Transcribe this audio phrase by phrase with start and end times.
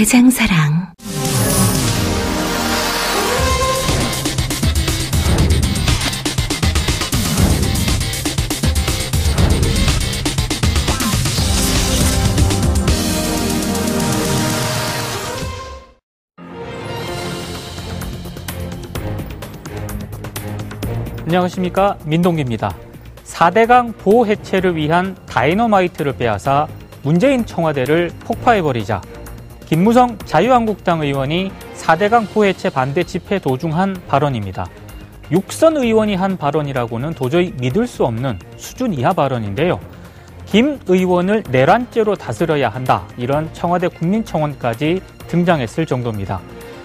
[0.00, 0.94] 대장사랑.
[21.26, 22.74] 안녕하십니까 민동기입니다.
[23.26, 26.68] 4대강 보호 해체를 위한 다이너마이트를 빼앗아
[27.02, 29.02] 문재인 청와대를 폭파해버리자
[29.70, 34.66] 김무성 자유한국당 의원이 4대강 보호 해체 반대 집회 도중 한 발언입니다.
[35.30, 39.78] 육선 의원이 한 발언이라고는 도저히 믿을 수 없는 수준 이하 발언인데요.
[40.44, 43.04] 김 의원을 내란죄로 다스려야 한다.
[43.16, 46.40] 이런 청와대 국민청원까지 등장했을 정도입니다.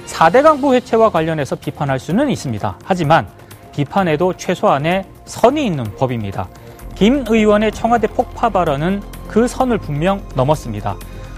[0.05, 2.77] 4대강 보호 해체와 관련해서 비판할 수는 있습니다.
[2.83, 3.27] 하지만
[3.73, 6.47] 비판에도 최소한의 선이 있는 법입니다.
[6.94, 10.95] 김 의원의 청와대 폭파 발언은 그 선을 분명 넘었습니다.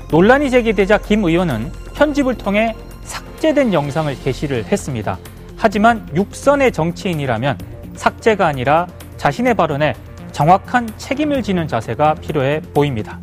[0.09, 5.17] 논란이 제기되자 김 의원은 편집을 통해 삭제된 영상을 게시를 했습니다.
[5.57, 7.57] 하지만 육선의 정치인이라면
[7.95, 9.95] 삭제가 아니라 자신의 발언에
[10.31, 13.19] 정확한 책임을 지는 자세가 필요해 보입니다.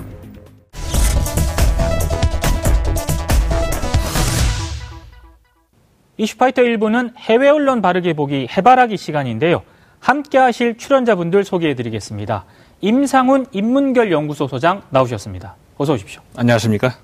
[6.19, 9.63] 이슈파이터 1부는 해외 언론 바르게 보기 해바라기 시간인데요.
[10.01, 12.45] 함께 하실 출연자분들 소개해 드리겠습니다.
[12.83, 15.57] 임상훈 인문결 연구소 소장 나오셨습니다.
[15.77, 16.21] 어서 오십시오.
[16.37, 16.97] 안녕하십니까?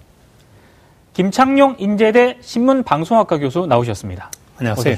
[1.12, 4.30] 김창룡 인제대 신문방송학과 교수 나오셨습니다.
[4.58, 4.96] 안녕하세요.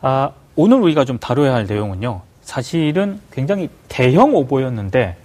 [0.00, 2.22] 아, 오늘 우리가 좀 다뤄야 할 내용은요.
[2.42, 5.16] 사실은 굉장히 대형 오보였는데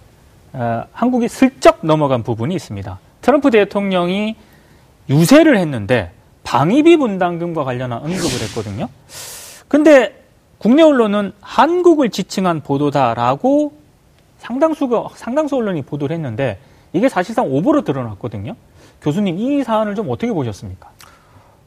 [0.53, 2.99] 아, 한국이 슬쩍 넘어간 부분이 있습니다.
[3.21, 4.35] 트럼프 대통령이
[5.09, 6.11] 유세를 했는데
[6.43, 8.89] 방위비 분담금과 관련한 언급을 했거든요.
[9.69, 10.21] 근데
[10.57, 13.82] 국내 언론은 한국을 지칭한 보도다라고
[14.43, 16.59] 상당수가 상당수 언론이 보도를 했는데
[16.91, 18.55] 이게 사실상 오보로 드러났거든요.
[19.01, 20.89] 교수님 이 사안을 좀 어떻게 보셨습니까?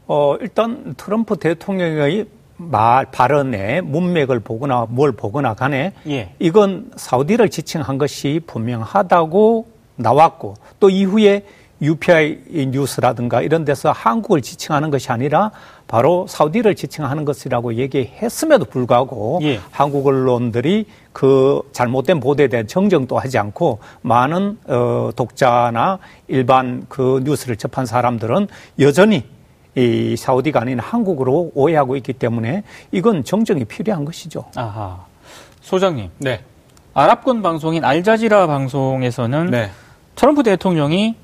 [0.07, 2.27] 어, 일단 트럼프 대통령의
[2.59, 6.35] 말 발언의 문맥을 보거나 뭘 보거나 간에 예.
[6.39, 9.67] 이건 사우디를 지칭한 것이 분명하다고
[9.97, 11.45] 나왔고 또 이후에
[11.83, 15.51] UPI 뉴스라든가 이런 데서 한국을 지칭하는 것이 아니라
[15.89, 19.61] 바로 사우디를 지칭하는 것이라고 얘기했음에도 불구하고 예.
[19.71, 25.99] 한국 언론들이 그 잘못된 보도에 대한 정정도 하지 않고 많은 어, 독자나
[26.29, 28.49] 일반 그 뉴스를 접한 사람들은
[28.81, 29.25] 여전히
[29.77, 34.47] 이 사우디가 아닌 한국으로 오해하고 있기 때문에 이건 정정이 필요한 것이죠.
[34.57, 35.05] 아하.
[35.61, 36.11] 소장님.
[36.19, 36.41] 네.
[36.95, 39.71] 아랍권 방송인 알자지라 방송에서는 네.
[40.15, 41.15] 트럼프 대통령이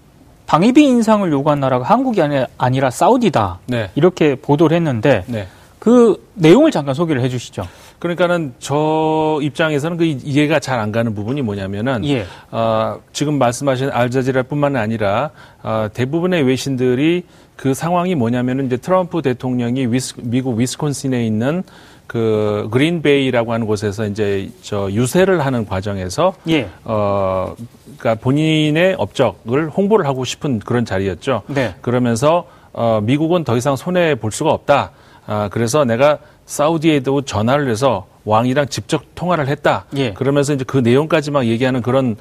[0.52, 2.20] 방위비 인상을 요구한 나라가 한국이
[2.58, 3.60] 아니라 사우디다.
[3.68, 3.88] 네.
[3.94, 5.46] 이렇게 보도를 했는데 네.
[5.78, 7.66] 그 내용을 잠깐 소개를 해 주시죠.
[7.98, 12.26] 그러니까는 저 입장에서는 그 이해가 잘 안 가는 부분이 뭐냐면은 예.
[12.50, 15.30] 어, 지금 말씀하신 알자지라뿐만 아니라
[15.62, 17.24] 어, 대부분의 외신들이
[17.56, 21.62] 그 상황이 뭐냐면은 이제 트럼프 대통령이 위스, 미국 위스콘신에 있는
[22.06, 26.68] 그 그린베이라고 하는 곳에서 이제 저 유세를 하는 과정에서 예.
[26.84, 27.54] 어
[27.98, 31.42] 그러니까 본인의 업적을 홍보를 하고 싶은 그런 자리였죠.
[31.46, 31.74] 네.
[31.80, 34.90] 그러면서 어 미국은 더 이상 손해 볼 수가 없다.
[35.26, 39.86] 아 그래서 내가 사우디에도 전화를 해서 왕이랑 직접 통화를 했다.
[39.96, 40.12] 예.
[40.12, 42.16] 그러면서 이제 그 내용까지 막 얘기하는 그런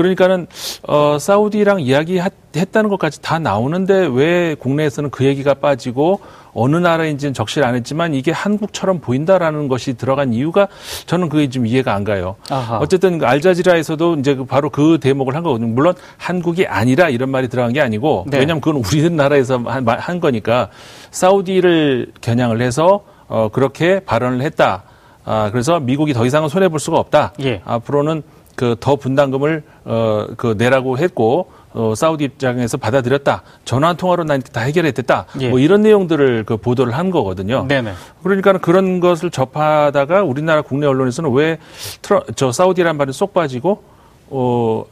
[0.00, 0.46] 그러니까는
[0.88, 6.20] 어 사우디랑 이야기했다는 것까지 다 나오는데 왜 국내에서는 그 얘기가 빠지고
[6.54, 10.68] 어느 나라인지는 적실 안 했지만 이게 한국처럼 보인다라는 것이 들어간 이유가
[11.04, 12.36] 저는 그게 좀 이해가 안 가요.
[12.48, 12.78] 아하.
[12.78, 15.68] 어쨌든 그 알자지라에서도 이제 그 바로 그 대목을 한 거거든요.
[15.68, 18.38] 물론 한국이 아니라 이런 말이 들어간 게 아니고 네.
[18.38, 20.70] 왜냐하면 그건 우리나라에서 한, 한 거니까
[21.10, 24.84] 사우디를 겨냥을 해서 어, 그렇게 발언을 했다.
[25.24, 27.34] 아, 그래서 미국이 더 이상은 손해 볼 수가 없다.
[27.42, 27.60] 예.
[27.64, 28.22] 앞으로는
[28.60, 33.42] 그 더 분담금을 어, 그 내라고 했고 어, 사우디 입장에서 받아들였다.
[33.64, 35.24] 전화 한 통화로 난다 해결이 됐다.
[35.40, 35.48] 예.
[35.48, 37.66] 뭐 이런 내용들을 그 보도를 한 거거든요.
[37.66, 37.92] 네네.
[38.22, 41.56] 그러니까 그런 것을 접하다가 우리나라 국내 언론에서는 왜
[42.02, 43.82] 트러, 저 사우디란 말이 쏙 빠지고
[44.28, 44.84] 어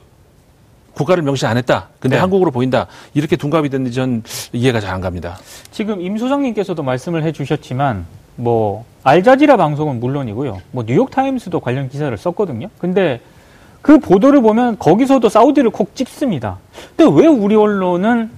[0.94, 1.88] 국가를 명시 안 했다.
[2.00, 2.20] 근데 네.
[2.20, 2.86] 한국으로 보인다.
[3.12, 4.22] 이렇게 둔갑이 됐는지 전
[4.52, 5.36] 이해가 잘 안 갑니다.
[5.70, 8.06] 지금 임 소장님께서도 말씀을 해 주셨지만
[8.36, 10.62] 뭐 알자지라 방송은 물론이고요.
[10.70, 12.68] 뭐 뉴욕 타임스도 관련 기사를 썼거든요.
[12.78, 13.20] 근데
[13.82, 16.58] 그 보도를 보면 거기서도 사우디를 콕 찍습니다.
[16.96, 18.30] 근데 왜 우리 언론은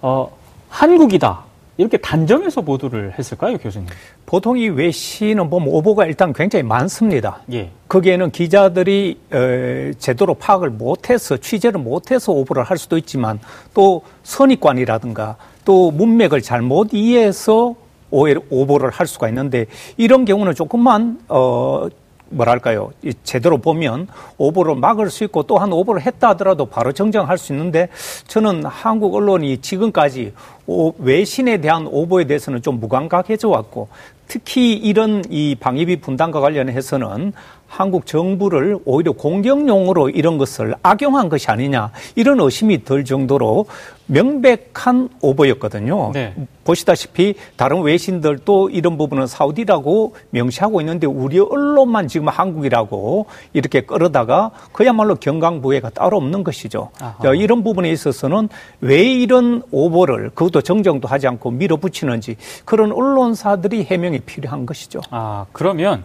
[0.00, 0.30] 어,
[0.68, 1.44] 한국이다.
[1.78, 3.88] 이렇게 단정해서 보도를 했을까요, 교수님?
[4.26, 7.40] 보통 이 외신은 보면 오보가 일단 굉장히 많습니다.
[7.52, 7.70] 예.
[7.88, 13.40] 거기에는 기자들이 에, 제대로 파악을 못해서 취재를 못해서 오보를 할 수도 있지만
[13.74, 17.74] 또 선입관이라든가 또 문맥을 잘못 이해해서
[18.10, 19.66] 오해를 오보를 할 수가 있는데
[19.96, 21.88] 이런 경우는 조금만 어
[22.32, 22.92] 뭐랄까요?
[23.24, 24.08] 제대로 보면
[24.38, 27.88] 오보를 막을 수 있고 또한 오보를 했다 하더라도 바로 정정할 수 있는데
[28.26, 30.32] 저는 한국 언론이 지금까지
[30.66, 33.88] 오, 외신에 대한 오보에 대해서는 좀 무감각해져 왔고
[34.32, 37.34] 특히 이런 이 방위비 분담과 관련해서는
[37.66, 43.66] 한국 정부를 오히려 공격용으로 이런 것을 악용한 것이 아니냐 이런 의심이 들 정도로
[44.06, 46.10] 명백한 오보였거든요.
[46.12, 46.34] 네.
[46.64, 55.14] 보시다시피 다른 외신들도 이런 부분은 사우디라고 명시하고 있는데 우리 언론만 지금 한국이라고 이렇게 끌어다가 그야말로
[55.14, 56.90] 경강부회가 따로 없는 것이죠.
[56.98, 58.48] 자, 이런 부분에 있어서는
[58.80, 65.00] 왜 이런 오보를 그것도 정정도 하지 않고 밀어붙이는지 그런 언론사들이 해명이 필요한 것이죠.
[65.10, 66.04] 아 그러면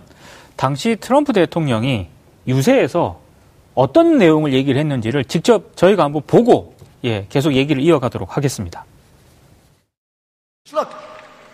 [0.56, 2.08] 당시 트럼프 대통령이
[2.48, 3.20] 유세에서
[3.76, 8.86] 어떤 내용을 얘기를 했는지를 직접 저희가 한번 보고 예, 계속 얘기를 이어가도록 하겠습니다.
[10.74, 10.92] Look,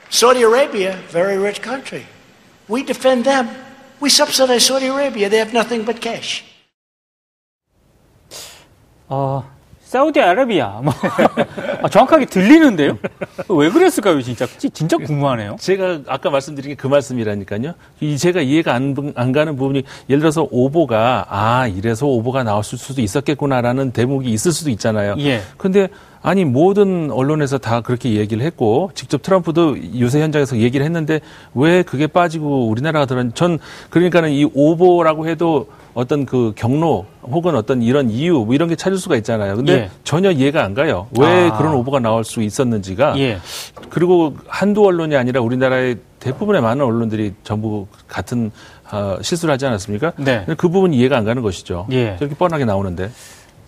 [0.10, 2.06] Saudi Arabia, very rich country.
[2.69, 3.50] We defend them.
[4.01, 5.30] We subsidize Saudi Arabia.
[5.30, 6.44] They have nothing but cash.
[9.10, 9.44] 어,
[9.94, 10.81] 사우디아라비아.
[10.84, 10.92] 뭐
[11.84, 12.98] 아, 정확하게 들리는데요?
[13.48, 14.48] 왜 그랬을까요, 진짜?
[14.74, 15.56] 진짜 궁금하네요.
[15.60, 17.75] 제가 아까 말씀드린 게 그 말씀이라니까요.
[18.01, 23.01] 이 제가 이해가 안, 안 가는 부분이 예를 들어서 오보가 아 이래서 오보가 나왔을 수도
[23.01, 25.16] 있었겠구나라는 대목이 있을 수도 있잖아요.
[25.19, 25.42] 예.
[25.57, 25.88] 근데
[26.24, 31.20] 아니 모든 언론에서 다 그렇게 얘기를 했고 직접 트럼프도 유세 현장에서 얘기를 했는데
[31.54, 33.60] 왜 그게 빠지고 우리나라가 들은 전
[33.90, 38.98] 그러니까는 이 오보라고 해도 어떤 그 경로 혹은 어떤 이런 이유 뭐 이런 게 찾을
[38.98, 39.58] 수가 있잖아요.
[39.58, 39.90] 근데 예.
[40.06, 41.08] 전혀 이해가 안 가요.
[41.20, 41.58] 왜 아.
[41.58, 43.20] 그런 오보가 나올 수 있었는지가.
[43.20, 43.40] 예.
[43.90, 48.50] 그리고 한두 언론이 아니라 우리나라의 대부분의 많은 언론들이 전부 같은
[48.92, 50.14] 어, 실수를 하지 않았습니까?
[50.18, 50.46] 네.
[50.58, 51.88] 그 부분이 이해가 안 가는 것이죠.
[51.92, 52.16] 예.
[52.18, 53.12] 저렇게 뻔하게 나오는데.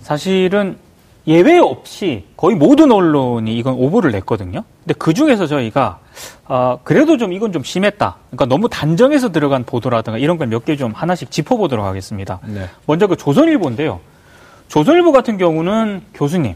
[0.02, 0.78] 사실은
[1.28, 4.64] 예외 없이 거의 모든 언론이 이건 오보를 냈거든요.
[4.84, 6.00] 근데 그 중에서 저희가
[6.46, 8.16] 어, 그래도 좀 이건 좀 심했다.
[8.30, 12.40] 그러니까 너무 단정해서 들어간 보도라든가 이런 걸 몇 개 좀 하나씩 짚어보도록 하겠습니다.
[12.46, 12.70] 네.
[12.86, 14.00] 먼저 그 조선일보인데요.
[14.68, 16.56] 조선일보 같은 경우는 교수님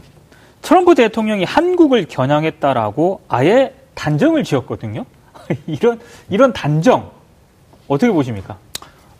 [0.62, 5.04] 트럼프 대통령이 한국을 겨냥했다라고 아예 단정을 지었거든요.
[5.66, 7.10] 이런 이런 단정
[7.88, 8.56] 어떻게 보십니까?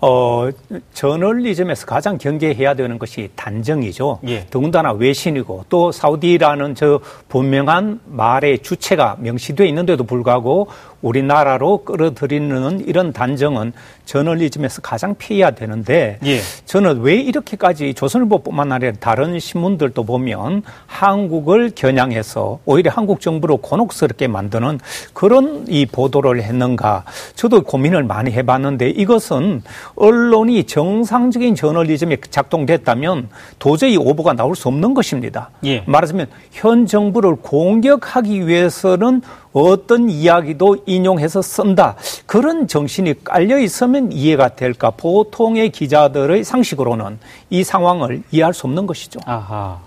[0.02, 0.48] 어,
[0.94, 4.20] 저널리즘에서 가장 경계해야 되는 것이 단정이죠.
[4.28, 4.46] 예.
[4.50, 10.68] 더군다나 외신이고 또 사우디라는 저 분명한 말의 주체가 명시되어 있는데도 불구하고
[11.02, 13.72] 우리나라로 끌어들이는 이런 단정은
[14.10, 16.40] 저널리즘에서 가장 피해야 되는데 예.
[16.64, 24.80] 저는 왜 이렇게까지 조선일보뿐만 아니라 다른 신문들도 보면 한국을 겨냥해서 오히려 한국 정부로 곤혹스럽게 만드는
[25.12, 27.04] 그런 이 보도를 했는가
[27.36, 29.62] 저도 고민을 많이 해봤는데 이것은
[29.94, 33.28] 언론이 정상적인 저널리즘이 작동됐다면
[33.60, 35.50] 도저히 오보가 나올 수 없는 것입니다.
[35.64, 35.84] 예.
[35.86, 41.96] 말하자면 현 정부를 공격하기 위해서는 어떤 이야기도 인용해서 쓴다.
[42.26, 44.90] 그런 정신이 깔려 있으면 이해가 될까?
[44.90, 47.18] 보통의 기자들의 상식으로는
[47.50, 49.20] 이 상황을 이해할 수 없는 것이죠.
[49.26, 49.78] 아하.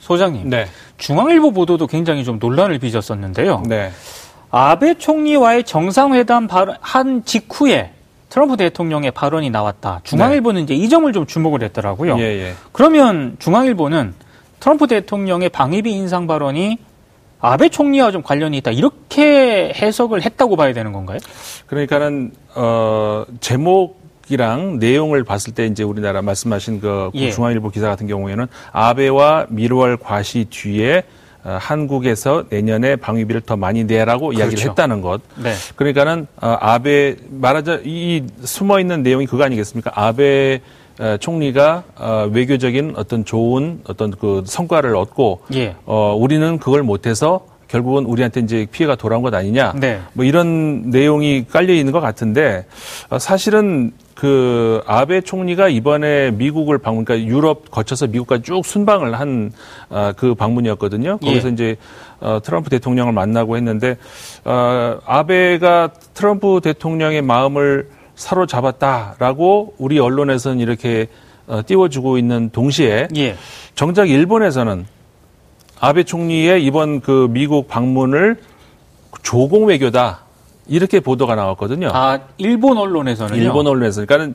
[0.00, 0.48] 소장님.
[0.48, 0.66] 네.
[0.98, 3.62] 중앙일보 보도도 굉장히 좀 논란을 빚었었는데요.
[3.66, 3.90] 네.
[4.50, 6.48] 아베 총리와의 정상회담
[6.80, 7.92] 한 직후에
[8.28, 10.00] 트럼프 대통령의 발언이 나왔다.
[10.04, 10.74] 중앙일보는 네.
[10.74, 12.18] 이제 이 점을 좀 주목을 했더라고요.
[12.18, 12.54] 예, 예.
[12.72, 14.14] 그러면 중앙일보는
[14.58, 16.78] 트럼프 대통령의 방위비 인상 발언이
[17.42, 21.18] 아베 총리와 좀 관련이 있다 이렇게 해석을 했다고 봐야 되는 건가요?
[21.66, 27.30] 그러니까는 어 제목 이랑 내용을 봤을 때 이제 우리나라 말씀하신 그 예.
[27.32, 31.02] 중앙일보 기사 같은 경우에는 아베와 미르월 과시 뒤에
[31.44, 34.44] 어, 한국에서 내년에 방위비를 더 많이 내라고 그렇죠.
[34.44, 35.20] 이야기를 했다는 것.
[35.42, 35.52] 네.
[35.74, 39.90] 그러니까는 어, 아베 말하자 이 숨어 있는 내용이 그거 아니겠습니까?
[39.92, 40.60] 아베
[41.20, 45.76] 총리가 어, 외교적인 어떤 좋은 어떤 그 성과를 얻고 예.
[45.86, 49.72] 어, 우리는 그걸 못해서 결국은 우리한테 이제 피해가 돌아온 것 아니냐.
[49.76, 50.00] 네.
[50.12, 52.66] 뭐 이런 내용이 깔려 있는 것 같은데
[53.08, 60.30] 어, 사실은 그 아베 총리가 이번에 미국을 방문, 그러니까 유럽 거쳐서 미국까지 쭉 순방을 한그
[60.30, 61.16] 어, 방문이었거든요.
[61.16, 61.52] 거기서 예.
[61.52, 61.76] 이제
[62.20, 63.96] 어, 트럼프 대통령을 만나고 했는데
[64.44, 71.08] 어, 아베가 트럼프 대통령의 마음을 사로잡았다라고 우리 언론에서는 이렇게
[71.46, 73.36] 어, 띄워주고 있는 동시에 예.
[73.74, 74.86] 정작 일본에서는
[75.80, 78.36] 아베 총리의 이번 그 미국 방문을
[79.22, 80.20] 조공 외교다
[80.68, 81.90] 이렇게 보도가 나왔거든요.
[81.92, 84.34] 아 일본 언론에서는 일본 언론에서 그러니까는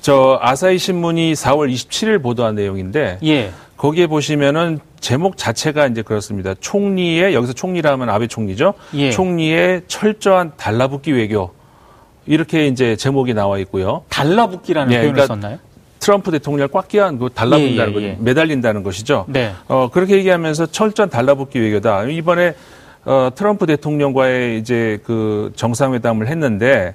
[0.00, 3.50] 저 아사히 신문이 4월 27일 보도한 내용인데 예.
[3.76, 6.54] 거기에 보시면은 제목 자체가 이제 그렇습니다.
[6.60, 8.74] 총리의 여기서 총리라면 아베 총리죠.
[8.94, 9.10] 예.
[9.10, 11.52] 총리의 철저한 달라붙기 외교
[12.26, 14.02] 이렇게 이제 제목이 나와 있고요.
[14.08, 15.58] 달라붙기라는 네, 표현을 그러니까 썼나요?
[16.00, 18.16] 트럼프 대통령을 꽉 끼안고 달라붙는다는 예, 예, 예.
[18.20, 19.24] 매달린다는 것이죠.
[19.28, 19.52] 네.
[19.68, 22.04] 어, 그렇게 얘기하면서 철저한 달라붙기 외교다.
[22.04, 22.54] 이번에
[23.06, 26.94] 어, 트럼프 대통령과의 이제 그 정상회담을 했는데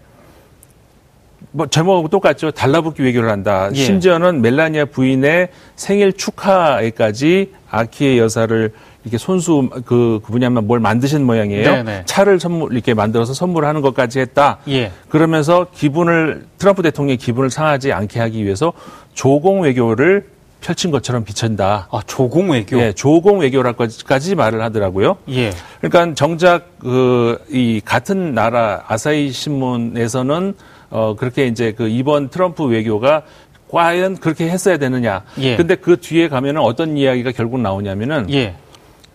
[1.51, 2.51] 뭐 제목하고 똑같죠.
[2.51, 3.69] 달라붙기 외교를 한다.
[3.73, 3.83] 예.
[3.83, 8.71] 심지어는 멜라니아 부인의 생일 축하에까지 아키의 여사를
[9.03, 11.63] 이렇게 손수 그 그분야만 뭘 만드신 모양이에요.
[11.63, 11.83] 네네.
[11.83, 12.01] 네.
[12.05, 14.59] 차를 선물 이렇게 만들어서 선물하는 것까지 했다.
[14.67, 14.91] 예.
[15.07, 18.73] 그러면서 기분을 트럼프 대통령의 기분을 상하지 않게 하기 위해서
[19.13, 20.25] 조공 외교를
[20.61, 21.87] 펼친 것처럼 비친다.
[21.89, 22.77] 아, 조공 외교?
[22.79, 25.17] 예, 조공 외교라까지 말을 하더라고요.
[25.29, 25.51] 예.
[25.79, 30.53] 그러니까 정작 그, 이 같은 나라 아사히 신문에서는
[30.89, 33.23] 어, 그렇게 이제 그 이번 트럼프 외교가
[33.69, 35.23] 과연 그렇게 했어야 되느냐.
[35.39, 35.55] 예.
[35.55, 38.55] 근데 그 뒤에 가면은 어떤 이야기가 결국 나오냐면은 예.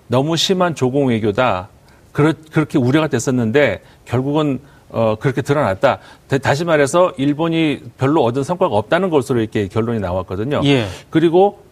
[0.07, 1.69] 너무 심한 조공 외교다.
[2.13, 5.99] 그렇, 그렇게 우려가 됐었는데 결국은 어, 그렇게 드러났다.
[6.41, 10.61] 다시 말해서 일본이 별로 얻은 성과가 없다는 것으로 이렇게 결론이 나왔거든요.
[10.65, 10.87] 예.
[11.11, 11.65] 그리고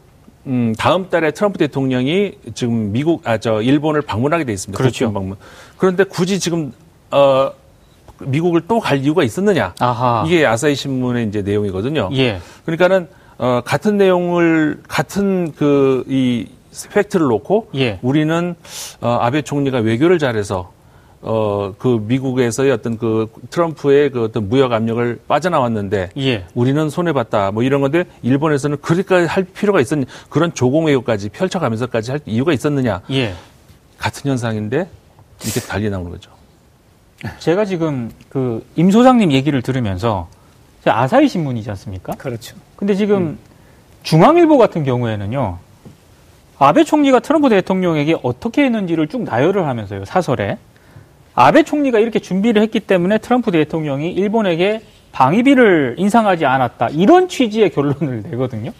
[0.47, 4.77] 음, 다음 달에 트럼프 대통령이 지금 미국, 아, 저, 일본을 방문하게 돼 있습니다.
[4.77, 5.13] 그렇죠.
[5.13, 5.37] 방문.
[5.77, 6.73] 그런데 굳이 지금,
[7.13, 7.53] 어,
[8.27, 9.75] 미국을 또 갈 이유가 있었느냐.
[9.79, 10.25] 아하.
[10.27, 12.11] 이게 아사히 신문의 이제 내용이거든요.
[12.15, 12.41] 예.
[12.65, 16.47] 그러니까는, 어, 같은 내용을, 같은 그, 이,
[16.93, 17.99] 팩트를 놓고 예.
[18.01, 18.55] 우리는
[19.03, 20.73] 어, 아베 총리가 외교를 잘해서
[21.21, 26.47] 어, 그 미국에서의 어떤 그 트럼프의 그 어떤 무역 압력을 빠져나왔는데 예.
[26.55, 32.21] 우리는 손해봤다 뭐 이런 건데 일본에서는 그렇게까지 할 필요가 있었냐 그런 조공 외교까지 펼쳐가면서까지 할
[32.25, 33.35] 이유가 있었느냐 예.
[33.99, 34.89] 같은 현상인데
[35.45, 36.31] 이렇게 달리 나오는 거죠.
[37.39, 40.29] 제가 지금 그 임 소장님 얘기를 들으면서
[40.85, 42.15] 아사히 신문이지 않습니까?
[42.15, 42.57] 그렇죠.
[42.77, 43.39] 근데 지금 음.
[44.03, 45.59] 중앙일보 같은 경우에는요.
[46.59, 50.59] 아베 총리가 트럼프 대통령에게 어떻게 했는지를 쭉 나열을 하면서요, 사설에.
[51.35, 56.89] 아베 총리가 이렇게 준비를 했기 때문에 트럼프 대통령이 일본에게 방위비를 인상하지 않았다.
[56.91, 58.73] 이런 취지의 결론을 내거든요.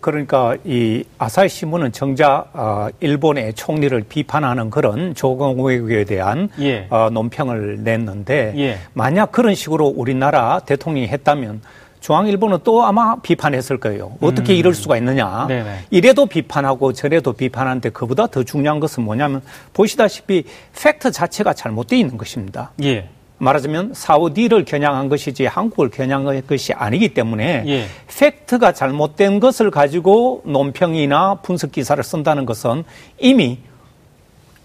[0.00, 6.86] 그러니까 이 아사히 신문은 정작 어, 일본의 총리를 비판하는 그런 조공 외교에 대한 예.
[6.90, 8.78] 어, 논평을 냈는데 예.
[8.92, 11.62] 만약 그런 식으로 우리나라 대통령이 했다면
[12.00, 14.16] 중앙일보는 또 아마 비판했을 거예요.
[14.20, 14.58] 어떻게 음.
[14.58, 15.46] 이럴 수가 있느냐.
[15.48, 15.80] 네네.
[15.90, 19.42] 이래도 비판하고 저래도 비판하는데 그보다 더 중요한 것은 뭐냐면
[19.74, 20.44] 보시다시피
[20.80, 22.72] 팩트 자체가 잘못되어 있는 것입니다.
[22.82, 23.08] 예.
[23.40, 27.86] 말하자면 사우디를 겨냥한 것이지 한국을 겨냥한 것이 아니기 때문에 예.
[28.06, 32.84] 팩트가 잘못된 것을 가지고 논평이나 분석 기사를 쓴다는 것은
[33.18, 33.58] 이미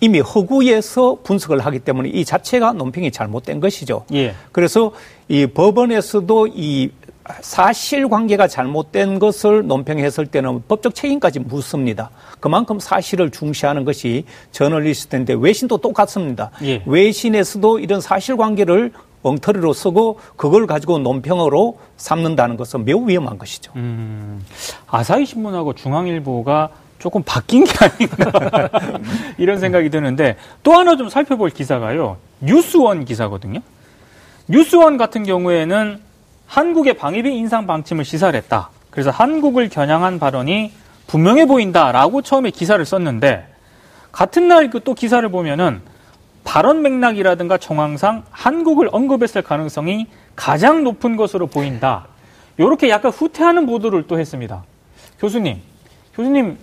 [0.01, 4.05] 이미 허구에서 분석을 하기 때문에 이 자체가 논평이 잘못된 것이죠.
[4.13, 4.35] 예.
[4.51, 4.91] 그래서
[5.29, 6.91] 이 법원에서도 이
[7.41, 12.11] 사실관계가 잘못된 것을 논평했을 때는 법적 책임까지 묻습니다.
[12.39, 16.51] 그만큼 사실을 중시하는 것이 저널리스트인데 외신도 똑같습니다.
[16.63, 16.83] 예.
[16.85, 18.91] 외신에서도 이런 사실관계를
[19.23, 23.71] 엉터리로 쓰고 그걸 가지고 논평으로 삼는다는 것은 매우 위험한 것이죠.
[23.75, 24.45] 음,
[24.87, 28.69] 아사히 신문하고 중앙일보가 조금 바뀐 게 아닌가
[29.39, 32.17] 이런 생각이 드는데 또 하나 좀 살펴볼 기사가요.
[32.39, 33.61] 뉴스원 기사거든요.
[34.47, 36.04] 뉴스원 같은 경우에는
[36.47, 38.69] 한국의 방위비 인상 방침을 시사를 했다.
[38.89, 40.71] 그래서 한국을 겨냥한 발언이
[41.07, 43.47] 분명해 보인다라고 처음에 기사를 썼는데
[44.11, 45.81] 같은 날 그 또 기사를 보면은
[46.43, 52.05] 발언 맥락이라든가 정황상 한국을 언급했을 가능성이 가장 높은 것으로 보인다.
[52.57, 54.63] 이렇게 약간 후퇴하는 보도를 또 했습니다.
[55.19, 55.59] 교수님,
[56.15, 56.57] 교수님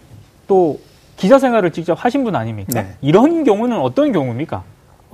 [0.47, 0.81] 또
[1.17, 2.71] 기자 생활을 직접 하신 분 아닙니까?
[2.73, 2.95] 네.
[3.03, 4.63] 이런 경우는 어떤 경우입니까?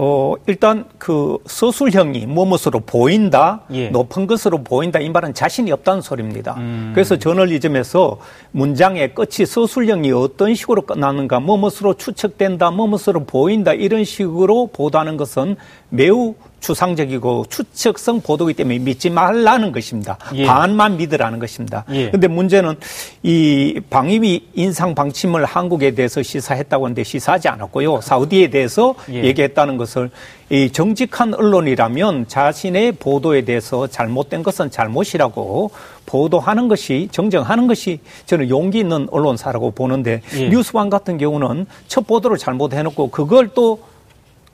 [0.01, 3.89] 어, 일단 그 서술형이 뭐뭇으로 보인다, 예.
[3.91, 6.55] 높은 것으로 보인다, 이 말은 자신이 없다는 소리입니다.
[6.57, 6.93] 음.
[6.95, 8.19] 그래서 저널리즘에서
[8.53, 15.57] 문장의 끝이 서술형이 어떤 식으로 끝나는가, 뭐뭇으로 추측된다, 뭐뭇으로 보인다, 이런 식으로 보도하는 것은
[15.89, 20.19] 매우 추상적이고 추측성 보도기 때문에 믿지 말라는 것입니다.
[20.35, 20.47] 예.
[20.47, 21.85] 반만 믿으라는 것입니다.
[21.91, 22.11] 예.
[22.11, 22.77] 근데 문제는
[23.23, 28.01] 이 방위비 인상 방침을 한국에 대해서 시사했다고 하는데 시사하지 않았고요.
[28.01, 29.25] 사우디에 대해서 예.
[29.25, 30.11] 얘기했다는 것을
[30.51, 35.71] 이 정직한 언론이라면 자신의 보도에 대해서 잘못된 것은 잘못이라고
[36.07, 40.49] 보도하는 것이 정정하는 것이 저는 용기 있는 언론사라고 보는데 예.
[40.49, 43.81] 뉴스wan 같은 경우는 첫 보도를 잘못해놓고 그걸 또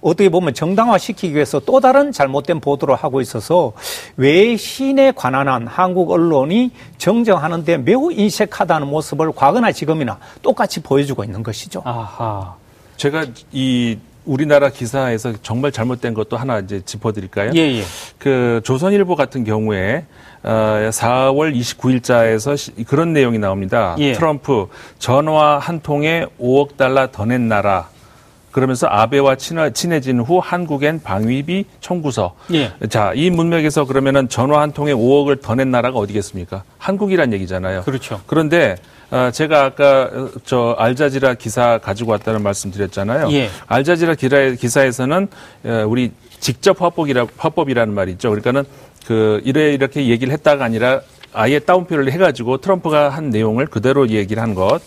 [0.05, 3.73] 어떻게 보면 정당화시키기 위해서 또 다른 잘못된 보도를 하고 있어서
[4.17, 11.43] 외신에 관한 한 한국 언론이 정정하는 데 매우 인색하다는 모습을 과거나 지금이나 똑같이 보여주고 있는
[11.43, 11.83] 것이죠.
[11.87, 12.55] 아하.
[12.99, 17.53] 제가 이 우리나라 기사에서 정말 잘못된 것도 하나 이제 짚어드릴까요?
[17.55, 17.83] 예, 예.
[18.19, 20.05] 그 조선일보 같은 경우에
[20.43, 20.51] 어,
[20.91, 23.97] 4월 29일자에서 그런 내용이 나옵니다.
[23.99, 24.13] 예.
[24.13, 24.69] 트럼프
[24.99, 27.89] 전화 한 통에 5억 달러 더 낸 나라.
[28.55, 32.37] 그러면서 아베와 친해진 후 한국엔 방위비 청구서.
[32.53, 32.71] 예.
[32.89, 36.63] 자, 이 문맥에서 그러면은 전화 한 통에 5억을 더 낸 나라가 어디겠습니까?
[36.79, 37.83] 한국이란 얘기잖아요.
[37.83, 38.21] 그렇죠.
[38.29, 38.77] 그런데
[39.11, 43.33] 어, 제가 아까 어, 저 알자지라 기사 가지고 왔다는 말씀드렸잖아요.
[43.33, 43.51] 예.
[43.67, 45.29] 알자지라 기사에서는
[45.65, 48.31] 어, 우리 직접 화법이라 화법이라는 말이 있죠.
[48.31, 48.63] 그러니까는
[49.05, 51.01] 그 이래 이렇게 얘기를 했다가 아니라
[51.33, 54.81] 아예 따옴표를 해가지고 트럼프가 한 내용을 그대로 얘기를 한 것.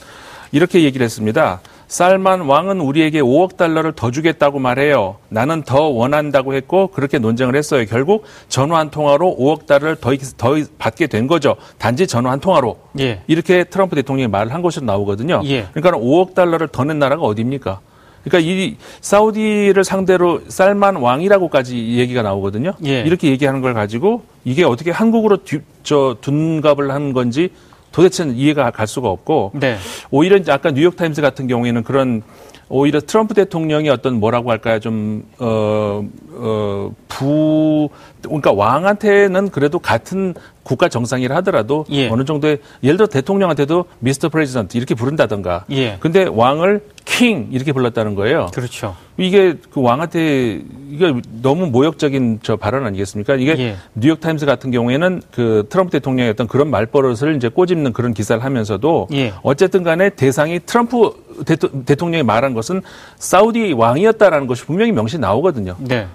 [0.53, 1.59] 이렇게 얘기를 했습니다.
[1.87, 5.17] 살만 왕은 우리에게 5억 달러를 더 주겠다고 말해요.
[5.29, 7.85] 나는 더 원한다고 했고 그렇게 논쟁을 했어요.
[7.89, 11.55] 결국 전화 한 통화로 5억 달러를 더, 더 받게 된 거죠.
[11.77, 12.77] 단지 전화 한 통화로.
[12.99, 13.21] 예.
[13.27, 15.41] 이렇게 트럼프 대통령이 말을 한 것으로 나오거든요.
[15.45, 15.67] 예.
[15.73, 17.79] 그러니까 5억 달러를 더 낸 나라가 어디입니까?
[18.23, 22.73] 그러니까 이 사우디를 상대로 살만 왕이라고까지 얘기가 나오거든요.
[22.85, 22.99] 예.
[23.01, 27.49] 이렇게 얘기하는 걸 가지고 이게 어떻게 한국으로 뒤, 저 둔갑을 한 건지
[27.97, 29.77] 도대체는 이해가 갈 수가 없고 네.
[30.11, 32.21] 오히려 이제 아까 뉴욕 타임스 같은 경우에는 그런
[32.69, 36.03] 오히려 트럼프 대통령이 어떤 뭐라고 할까요 좀 어
[36.37, 37.89] 어 부
[38.21, 40.35] 그러니까 왕한테는 그래도 같은
[40.67, 42.09] 국가 정상이라 하더라도 예.
[42.09, 44.27] 어느 정도의 예를 들어 대통령한테도 Mr.
[44.27, 45.63] President 이렇게 부른다던가.
[45.71, 45.95] 예.
[46.01, 48.47] 근데 왕을 king 이렇게 불렀다는 거예요.
[48.53, 48.97] 그렇죠.
[49.15, 53.35] 이게 그 왕한테 이게 너무 모욕적인 저 발언 아니겠습니까?
[53.35, 53.75] 이게 예.
[53.95, 59.07] 뉴욕 타임스 같은 경우에는 그 트럼프 대통령의 어떤 그런 말버릇을 이제 꼬집는 그런 기사를 하면서도
[59.13, 59.33] 예.
[59.43, 61.13] 어쨌든 간에 대상이 트럼프
[61.45, 62.81] 대통, 령이 말한 것은
[63.15, 65.77] 사우디 왕이었다라는 것이 분명히 명시 나오거든요.
[65.79, 66.07] 네.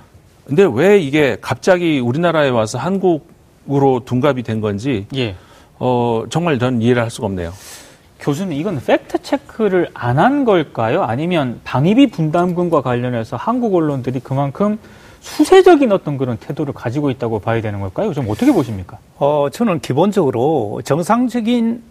[0.45, 3.32] 근데 왜 이게 갑자기 우리나라에 와서 한국
[3.71, 5.37] 으로 둔갑이 된 건지 예.
[5.79, 7.53] 어, 정말 전 이해를 할 수가 없네요.
[8.21, 11.03] 교수님, 이건 팩트 체크를 안 한 걸까요?
[11.03, 14.79] 아니면 방위비 분담금과 관련해서 한국 언론들이 그만큼
[15.21, 18.13] 수세적인 어떤 그런 태도를 가지고 있다고 봐야 되는 걸까요?
[18.13, 18.99] 좀 어떻게 보십니까?
[19.19, 21.83] 어, 저는 기본적으로 정상적인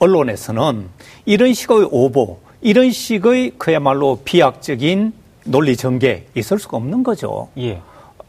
[0.00, 0.86] 언론에서는
[1.24, 5.12] 이런 식의 오보, 이런 식의 그야말로 비약적인
[5.44, 7.48] 논리 전개 있을 수가 없는 거죠.
[7.58, 7.80] 예.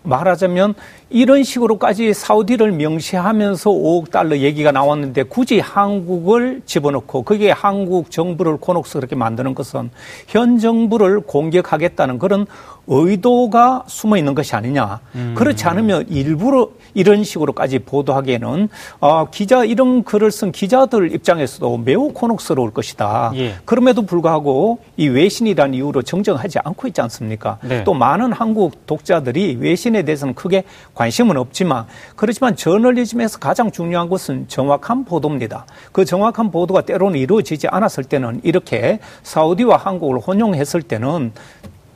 [0.03, 0.73] 말하자면
[1.09, 8.99] 이런 식으로까지 사우디를 명시하면서 5억 달러 얘기가 나왔는데 굳이 한국을 집어넣고 그게 한국 정부를 코녹스
[8.99, 9.89] 그렇게 만드는 것은
[10.27, 12.45] 현 정부를 공격하겠다는 그런
[12.87, 14.99] 의도가 숨어 있는 것이 아니냐.
[15.15, 15.35] 음.
[15.37, 18.69] 그렇지 않으면 일부러 이런 식으로까지 보도하기에는
[18.99, 23.31] 어, 기자 이런 글을 쓴 기자들 입장에서도 매우 곤혹스러울 것이다.
[23.35, 23.55] 예.
[23.65, 27.59] 그럼에도 불구하고 이 외신이라는 이유로 정정하지 않고 있지 않습니까?
[27.61, 27.83] 네.
[27.83, 30.63] 또 많은 한국 독자들이 외신에 대해서는 크게
[30.99, 31.85] 관심은 없지만
[32.17, 35.65] 그렇지만 저널리즘에서 가장 중요한 것은 정확한 보도입니다.
[35.93, 41.31] 그 정확한 보도가 때로는 이루어지지 않았을 때는 이렇게 사우디와 한국을 혼용했을 때는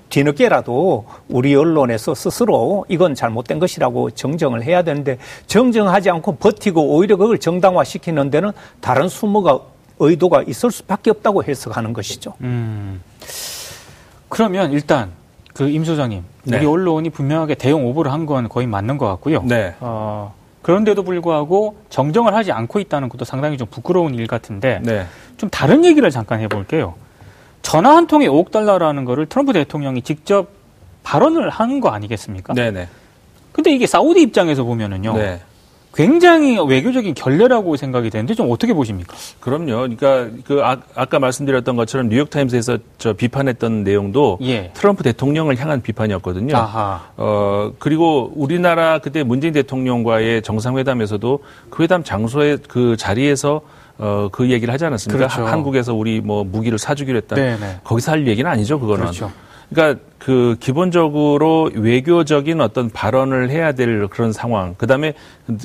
[0.07, 7.39] 뒤늦게라도 우리 언론에서 스스로 이건 잘못된 것이라고 정정을 해야 되는데 정정하지 않고 버티고 오히려 그걸
[7.39, 9.59] 정당화시키는 데는 다른 수모가
[9.99, 12.35] 의도가 있을 수밖에 없다고 해석하는 것이죠.
[12.39, 13.01] 음.
[14.29, 15.11] 그러면 일단
[15.53, 16.57] 그 임 소장님, 네.
[16.57, 19.43] 우리 언론이 분명하게 대형 오보를 한 건 거의 맞는 것 같고요.
[19.43, 19.75] 네.
[19.79, 25.05] 어, 그런데도 불구하고 정정을 하지 않고 있다는 것도 상당히 좀 부끄러운 일 같은데 네.
[25.37, 26.95] 좀 다른 얘기를 잠깐 해볼게요.
[27.61, 30.47] 전화 한 통에 5억 달러라는 거를 트럼프 대통령이 직접
[31.03, 32.53] 발언을 한 거 아니겠습니까?
[32.53, 32.87] 네네.
[33.51, 35.13] 근데 이게 사우디 입장에서 보면은요.
[35.17, 35.41] 네.
[35.93, 39.15] 굉장히 외교적인 결례라고 생각이 되는데 좀 어떻게 보십니까?
[39.39, 39.95] 그럼요.
[39.95, 44.71] 그러니까 그 아, 까 말씀드렸던 것처럼 뉴욕 타임스에서 저 비판했던 내용도 예.
[44.73, 46.56] 트럼프 대통령을 향한 비판이었거든요.
[46.58, 47.01] 아하.
[47.15, 53.62] 어 그리고 우리나라 그때 문재인 대통령과의 정상회담에서도 그 회담 장소에 그 자리에서
[53.99, 55.27] 어, 그 얘기를 하지 않았습니까?
[55.27, 55.45] 그렇죠.
[55.45, 57.36] 한국에서 우리 뭐 무기를 사주기로 했다.
[57.36, 57.82] 네네.
[57.84, 59.03] 거기서 할 얘기는 아니죠, 그거는.
[59.03, 59.32] 그렇죠.
[59.73, 64.75] 그러니까 그 기본적으로 외교적인 어떤 발언을 해야 될 그런 상황.
[64.77, 65.13] 그 다음에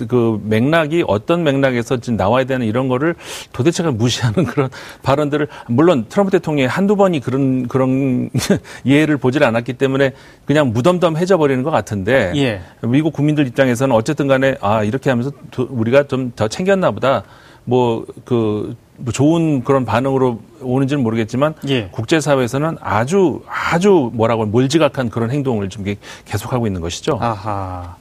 [0.09, 3.15] 그 맥락이 어떤 맥락에서 지금 나와야 되는 이런 거를
[3.53, 4.69] 도대체가 무시하는 그런
[5.03, 8.31] 발언들을 물론 트럼프 대통령이 한두 번이 그런 그런
[8.85, 10.13] 예를 보질 않았기 때문에
[10.45, 12.61] 그냥 무덤덤해져 버리는 것 같은데 예.
[12.83, 17.25] 미국 국민들 입장에서는 어쨌든 간에 아 이렇게 하면서 우리가 좀 더 챙겼나 보다.
[17.65, 18.75] 뭐그 뭐
[19.13, 21.89] 좋은 그런 반응으로 오는지는 모르겠지만 예.
[21.89, 25.85] 국제사회에서는 아주 아주 뭐라고 몰지각한 그런 행동을 좀
[26.25, 27.19] 계속하고 있는 것이죠.
[27.21, 27.97] 아하.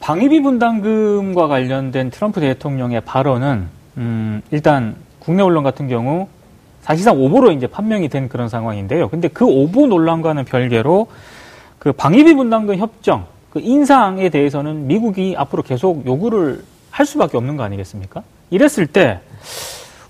[0.00, 6.28] 방위비 분담금과 관련된 트럼프 대통령의 발언은 음, 일단 국내 언론 같은 경우
[6.82, 9.08] 사실상 오보로 이제 판명이 된 그런 상황인데요.
[9.08, 11.06] 근데 그 오보 논란과는 별개로
[11.78, 17.62] 그 방위비 분담금 협정 그 인상에 대해서는 미국이 앞으로 계속 요구를 할 수밖에 없는 거
[17.62, 18.22] 아니겠습니까?
[18.50, 19.20] 이랬을 때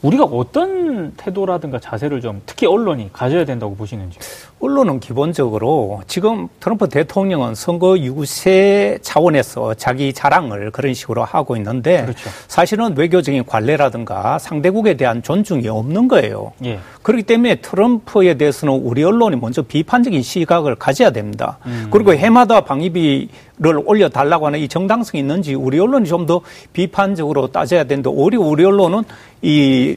[0.05, 4.19] 우리가 어떤 태도라든가 자세를 좀 특히 언론이 가져야 된다고 보시는지?
[4.65, 12.31] 언론은 기본적으로 지금 트럼프 대통령은 선거 유세 차원에서 자기 자랑을 그런 식으로 하고 있는데 그렇죠.
[12.49, 16.53] 사실은 외교적인 관례라든가 상대국에 대한 존중이 없는 거예요.
[16.65, 16.79] 예.
[17.03, 21.59] 그렇기 때문에 트럼프에 대해서는 우리 언론이 먼저 비판적인 시각을 가져야 됩니다.
[21.67, 21.89] 음.
[21.91, 26.41] 그리고 해마다 방위비 를 올려달라고 하는 이 정당성이 있는지 우리 언론이 좀 더
[26.73, 29.05] 비판적으로 따져야 되는데 오히려 우리 언론은
[29.43, 29.95] 이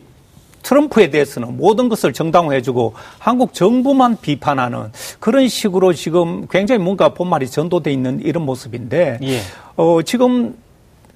[0.67, 7.93] 트럼프에 대해서는 모든 것을 정당화해주고 한국 정부만 비판하는 그런 식으로 지금 굉장히 뭔가 본말이 전도돼
[7.93, 9.39] 있는 이런 모습인데 예.
[9.77, 10.57] 어, 지금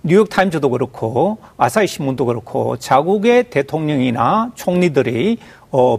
[0.04, 5.38] 뉴욕 타임즈도 그렇고 아사히 신문도 그렇고 자국의 대통령이나 총리들이
[5.72, 5.98] 어,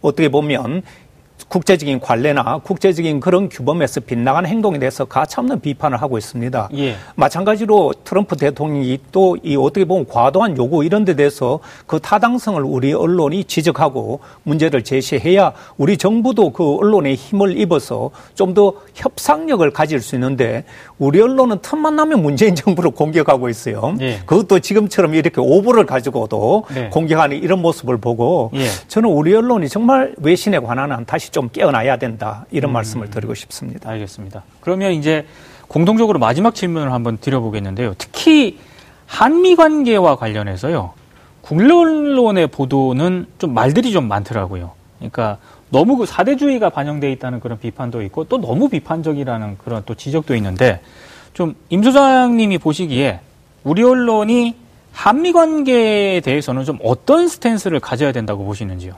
[0.00, 0.82] 어떻게 보면
[1.48, 6.68] 국제적인 관례나 국제적인 그런 규범에서 빗나간 행동에 대해서 가차없는 비판을 하고 있습니다.
[6.76, 6.96] 예.
[7.16, 12.92] 마찬가지로 트럼프 대통령이 또 이 어떻게 보면 과도한 요구 이런 데 대해서 그 타당성을 우리
[12.92, 20.14] 언론이 지적하고 문제를 제시해야 우리 정부도 그 언론에 힘을 입어서 좀 더 협상력을 가질 수
[20.14, 20.64] 있는데
[20.98, 23.96] 우리 언론은 틈만 나면 문재인 정부를 공격하고 있어요.
[24.00, 24.18] 예.
[24.26, 26.90] 그것도 지금처럼 이렇게 오보를 가지고도 네.
[26.90, 28.66] 공격하는 이런 모습을 보고 예.
[28.88, 33.34] 저는 우리 언론이 정말 외신에 관한 한 다시 좀좀 깨어나야 된다 이런 음, 말씀을 드리고
[33.34, 33.90] 싶습니다.
[33.90, 34.44] 알겠습니다.
[34.60, 35.26] 그러면 이제
[35.66, 37.94] 공동적으로 마지막 질문을 한번 드려보겠는데요.
[37.98, 38.58] 특히
[39.06, 40.92] 한미 관계와 관련해서요.
[41.40, 44.72] 국내 언론의 보도는 좀 말들이 좀 많더라고요.
[44.98, 45.38] 그러니까
[45.70, 50.80] 너무 그 사대주의가 반영돼 있다는 그런 비판도 있고 또 너무 비판적이라는 그런 또 지적도 있는데
[51.32, 53.20] 좀 임 소장님이 보시기에
[53.64, 54.54] 우리 언론이
[54.92, 58.94] 한미 관계에 대해서는 좀 어떤 스탠스를 가져야 된다고 보시는지요?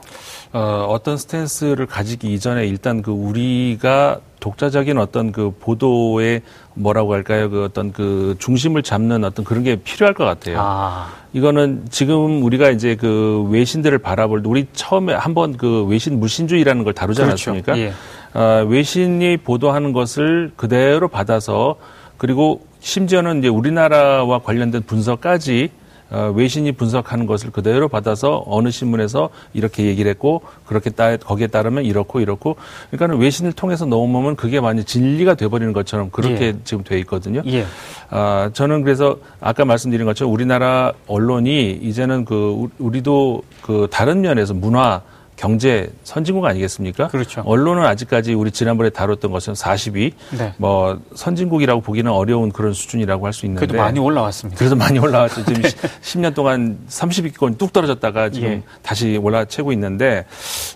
[0.55, 6.43] 어, 어떤 스탠스를 가지기 이전에 일단 그 우리가 독자적인 어떤 그 보도의
[6.75, 7.49] 뭐라고 할까요?
[7.49, 10.55] 그 어떤 그 중심을 잡는 어떤 그런 게 필요할 것 같아요.
[10.61, 11.09] 아.
[11.33, 16.93] 이거는 지금 우리가 이제 그 외신들을 바라볼 때 우리 처음에 한번 그 외신 무신주의라는 걸
[16.93, 17.51] 다루지 그렇죠.
[17.51, 17.77] 않았습니까?
[17.77, 17.91] 예.
[18.33, 21.75] 어, 외신이 보도하는 것을 그대로 받아서
[22.17, 29.85] 그리고 심지어는 이제 우리나라와 관련된 분석까지 어, 외신이 분석하는 것을 그대로 받아서 어느 신문에서 이렇게
[29.85, 32.55] 얘기를 했고 그렇게 따 거기에 따르면 이렇고 이렇고
[32.91, 36.55] 그러니까 외신을 통해서 넘으면 그게 많이 진리가 돼버리는 것처럼 그렇게 예.
[36.63, 37.41] 지금 돼 있거든요.
[37.47, 37.65] 예.
[38.09, 45.01] 아, 저는 그래서 아까 말씀드린 것처럼 우리나라 언론이 이제는 그 우리도 그 다른 면에서 문화
[45.35, 47.09] 경제 선진국 아니겠습니까?
[47.09, 47.41] 그렇죠.
[47.45, 50.53] 언론은 아직까지 우리 지난번에 다뤘던 것은 40위, 네.
[50.57, 54.57] 뭐 선진국이라고 보기는 어려운 그런 수준이라고 할 수 있는데 그래도 많이 올라왔습니다.
[54.57, 55.43] 그래서 많이 올라왔죠.
[55.43, 55.69] 지금 네.
[56.01, 58.63] 10년 동안 30위권 뚝 떨어졌다가 지금 예.
[58.81, 60.25] 다시 올라채고 있는데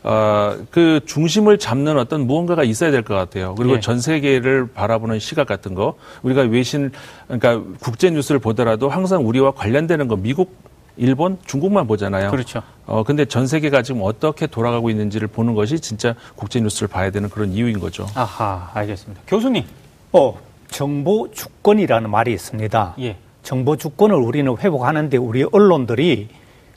[0.03, 3.55] 어, 그 중심을 잡는 어떤 무언가가 있어야 될 것 같아요.
[3.55, 3.79] 그리고 예.
[3.79, 6.91] 전 세계를 바라보는 시각 같은 거 우리가 외신
[7.27, 10.53] 그러니까 국제 뉴스를 보더라도 항상 우리와 관련되는 거 미국
[10.99, 12.29] 일본, 중국만 보잖아요.
[12.29, 12.61] 그렇죠.
[12.85, 17.29] 어, 근데 전 세계가 지금 어떻게 돌아가고 있는지를 보는 것이 진짜 국제 뉴스를 봐야 되는
[17.29, 18.05] 그런 이유인 거죠.
[18.15, 19.21] 아하, 알겠습니다.
[19.25, 19.63] 교수님.
[20.11, 22.95] 어, 정보 주권이라는 말이 있습니다.
[22.99, 23.15] 예.
[23.43, 26.27] 정보 주권을 우리는 회복하는데 우리 언론들이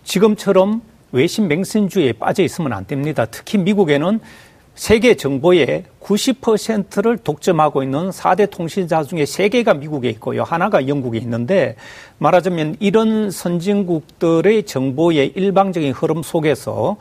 [0.04, 3.26] 지금처럼 외신 맹신주의에 빠져 있으면 안 됩니다.
[3.26, 4.20] 특히 미국에는
[4.74, 10.42] 세계 정보의 90%를 독점하고 있는 4대 통신사 중에 3개가 미국에 있고요.
[10.42, 11.76] 하나가 영국에 있는데
[12.18, 16.96] 말하자면 이런 선진국들의 정보의 일방적인 흐름 속에서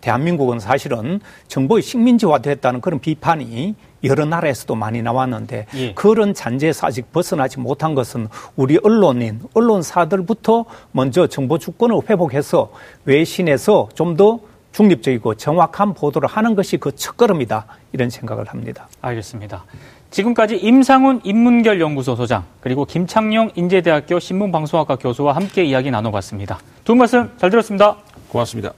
[0.00, 5.94] 대한민국은 사실은 정보의 식민지화됐다는 그런 비판이 여러 나라에서도 많이 나왔는데 예.
[5.94, 12.70] 그런 잔재에서 아직 벗어나지 못한 것은 우리 언론인, 언론사들부터 먼저 정보 주권을 회복해서
[13.04, 14.38] 외신에서 좀더
[14.76, 17.64] 중립적이고 정확한 보도를 하는 것이 그 첫걸음이다.
[17.92, 18.88] 이런 생각을 합니다.
[19.00, 19.64] 알겠습니다.
[20.10, 26.58] 지금까지 임상훈 인문결 연구소 소장 그리고 김창룡 인제대학교 신문방송학과 교수와 함께 이야기 나눠봤습니다.
[26.84, 27.96] 두 말씀 잘 들었습니다.
[28.28, 28.72] 고맙습니다.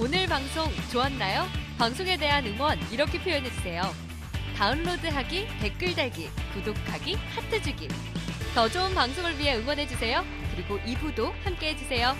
[0.00, 1.44] 오늘 방송 좋았나요?
[1.78, 3.82] 방송에 대한 응원 이렇게 표현해 주세요.
[4.56, 7.86] 다운로드하기, 댓글 달기, 구독하기, 하트 주기.
[8.52, 10.24] 더 좋은 방송을 위해 응원해 주세요.
[10.54, 12.14] 그리고 2부도 함께 해 주세요.